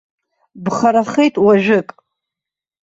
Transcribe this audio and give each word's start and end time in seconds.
Бхарахеит 0.63 1.35
уажәык. 1.45 1.89